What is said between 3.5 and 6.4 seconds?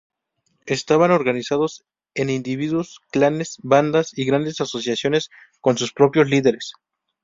bandas y grandes asociaciones con sus propios